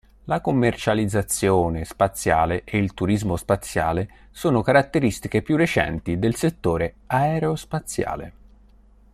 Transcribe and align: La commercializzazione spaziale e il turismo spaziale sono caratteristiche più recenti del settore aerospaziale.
La 0.23 0.41
commercializzazione 0.41 1.85
spaziale 1.85 2.63
e 2.63 2.79
il 2.79 2.95
turismo 2.95 3.35
spaziale 3.35 4.09
sono 4.31 4.63
caratteristiche 4.63 5.43
più 5.43 5.55
recenti 5.55 6.17
del 6.17 6.33
settore 6.33 6.95
aerospaziale. 7.05 8.33